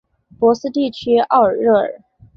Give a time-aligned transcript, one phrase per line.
[0.39, 2.01] 博斯地区奥尔热尔。